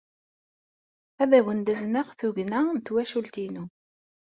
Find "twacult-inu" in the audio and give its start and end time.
2.85-3.65